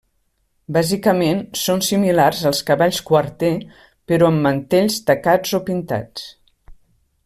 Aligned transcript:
Bàsicament, 0.77 1.43
són 1.65 1.83
similars 1.89 2.41
als 2.51 2.63
cavalls 2.71 3.03
Quarter, 3.11 3.53
però 4.13 4.33
amb 4.33 4.45
mantells 4.49 5.01
tacats 5.11 5.57
o 5.61 5.65
pintats. 5.69 6.31